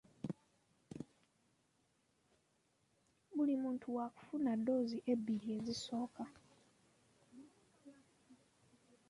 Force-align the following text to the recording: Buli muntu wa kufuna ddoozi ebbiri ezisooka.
Buli 3.35 3.53
muntu 3.63 3.85
wa 3.97 4.05
kufuna 4.15 4.51
ddoozi 4.59 4.97
ebbiri 5.11 5.47
ezisooka. 5.57 6.23